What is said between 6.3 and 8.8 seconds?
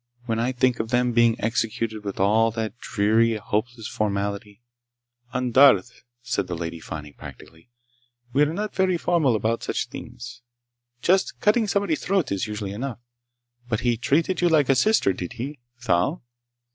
the Lady Fani practically, "we're not